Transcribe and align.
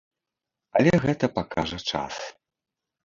Але 0.79 0.93
гэта 1.05 1.25
пакажа 1.37 1.77
час. 1.93 2.15